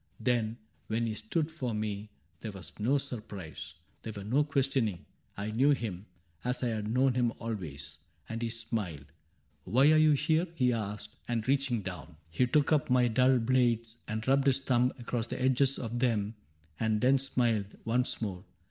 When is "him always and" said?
7.13-8.41